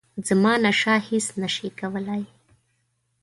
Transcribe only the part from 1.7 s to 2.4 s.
کولای.